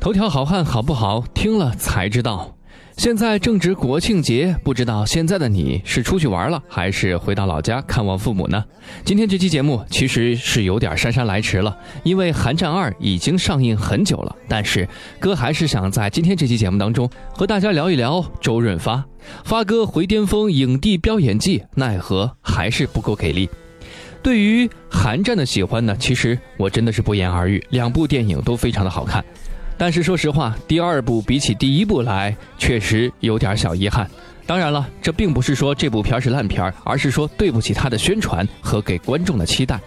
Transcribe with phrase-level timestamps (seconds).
[0.00, 1.24] 头条好汉好不好？
[1.34, 2.54] 听了才知道。
[2.96, 8.64] 现在正值国庆节，不知道现在的你是出去玩了，还是回到老家看望父母呢？
[9.04, 14.34] 今天这期节目其实是有点姗姗来迟了，因为《寒战二》已经上映很久了。
[14.48, 14.88] 但是
[15.18, 19.04] 哥还是想在今天这期节目当中和大家聊一聊周润发。
[19.44, 23.48] 发哥回巅峰，影帝飙演技，奈何还是不够给力。
[24.22, 29.24] 对于《寒战》的喜欢呢，其实我真的是不言而喻，两部电影都非常的好看。
[29.78, 34.10] 但是说实话，第二部比起第一部来，确实有点小遗憾。
[34.44, 39.80] 当然了，这并不是说这部片是烂片，而是说对不起他的宣传和给观众的期待。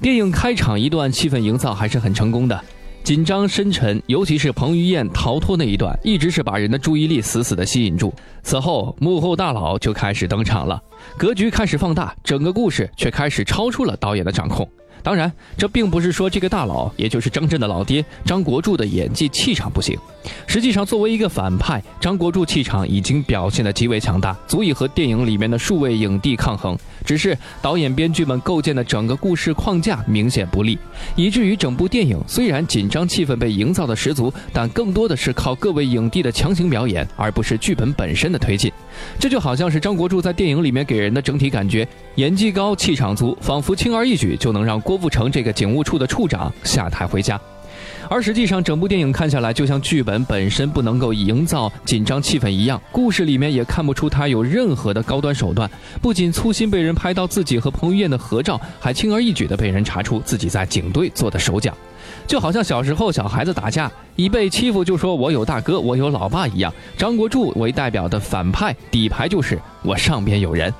[0.00, 2.60] 电影开场一段气氛营造还是很成功的，
[3.04, 8.12] 紧张深沉，尤其是彭于晏逃脱那一段，一直是把人的注意力死死的吸引住。
[8.42, 10.82] 此后，幕后大佬就开始登场了，
[11.16, 14.68] 格局开始放大，整个故事却开始超出了导演的掌控。
[15.02, 19.98] 当然，这并不是说这个大佬，也就是张震的老爹张国柱的演技气场不行。
[20.46, 26.76] 实际上，作为一个反派，张国柱气场已经表现得极为强大，足以和电影里面的数位影帝抗衡。
[27.04, 30.78] 只是导演编剧们构建的整个故事框架明显不利，
[31.16, 38.70] 以至于整部电影虽然紧张气氛被营造的十足，但更多的是靠各位影帝的强行表演，而不是剧本本身的推进。
[39.18, 47.40] 这就好像是张国柱在电影里面给人的整体感觉，演技高、气场足，仿佛轻而易举就能让郭富城这个警务处的处长下台回家。
[48.08, 55.70] 而实际上，整部电影看下来，就像剧本本身不能够营造紧张气氛一样，故事里面也看不出他有任何的高端手段。
[56.02, 61.72] 不仅粗心被人拍到自己和彭于晏的合照，还轻而易举的被人查出自己在警队做的手脚，
[62.26, 66.72] 就好像小时候小孩子打架，一被欺负就说我有大哥，我有老爸一样。
[66.96, 70.72] 张国柱为代表的反派底牌就是我上边有人。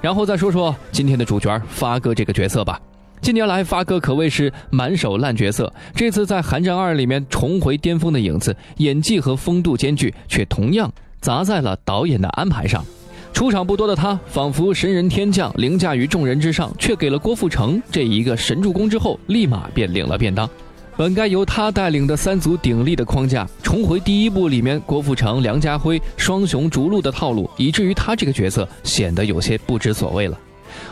[0.00, 2.80] 然后再说说今天的主角发哥这个角色吧。
[3.20, 5.72] 近年来，发哥可谓是满手烂角色。
[5.94, 12.84] 这次在《寒战二》里面重回巅峰的影子，演技和风度兼具，却同样砸在了导演的安排上。
[13.32, 20.48] 出场不多的他，仿佛神人天降，凌驾于众人之上，却给了郭富城这一个神助攻之后，立马便领了便当。
[20.96, 30.36] 本该由他带领的三足鼎立的框架，重回第一部里面郭富城、梁家辉双雄逐鹿的套路，以至于他这个角色显得有些不知所谓了。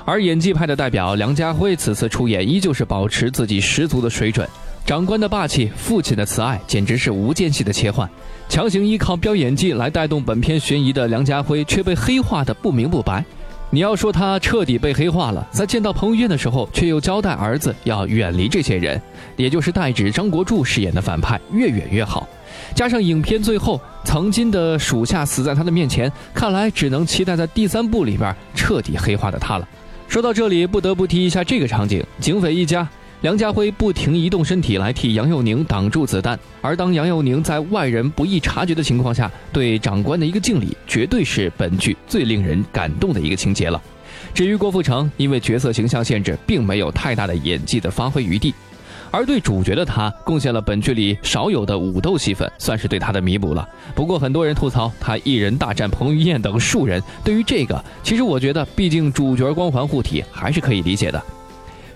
[0.04, 4.48] 而演技派的代表梁家辉此次出演依旧是保持自己十足的水准，
[4.84, 8.08] 长官的霸气，父亲的慈爱，简直是无间隙的切换。
[8.48, 13.24] 强行依靠飙演技来带动本片悬疑的梁家辉，却被黑化的不明不白。
[13.68, 19.02] 你要说他彻底被黑化了，在见到彭于晏的时候，却又交代儿子要远离这些人，
[19.36, 22.28] 也就是代指张国柱饰演的反派，越远越好。
[22.76, 28.34] 加上影片最后曾经的属下死在他的面前，看来只能期待在第三部里边
[28.66, 29.68] 彻底黑化的他了。
[30.08, 32.88] 说到这里，不得不提一下这个场景：警匪一家，
[33.20, 43.80] 梁家辉不停移动身体来替杨佑宁挡住子弹，而当杨佑宁在外人不易察觉的情况下对长官的一个敬礼，绝对是本剧最令人感动的一个情节了。
[44.34, 48.52] 至于郭富城，因为角色形象限制，并没有太大的演技的发挥余地。
[49.10, 53.66] 而对主角的他贡献了本剧里少有的武斗戏份，算是对他的弥补了。
[53.94, 61.22] 不过很多人吐槽他一人大战彭于晏等数人，对于这个，其实我觉得，毕竟主角光环护体还是可以理解的。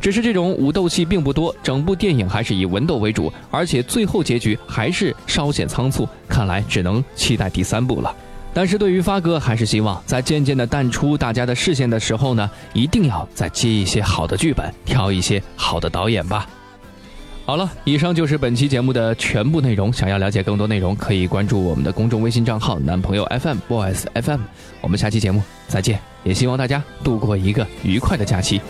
[0.00, 8.15] 只是这种武斗戏并不多，整部电影还是以文斗为主，而且最后结局还是稍显仓促，看来只能期待第三部了。
[8.54, 16.48] 但是对于发哥，还是希望在渐渐的淡出大家的视线的时候呢，一定要再接一些好的剧本，挑一些好的导演吧。
[17.45, 19.93] 好了，以上就是本期节目的全部内容。
[19.93, 24.41] 想要了解更多内容，可以关注我们的公众微信账号“男朋友 FM Boys FM”。
[24.81, 28.61] 我们下期节目再见，也希望大家度过一个愉快的假期。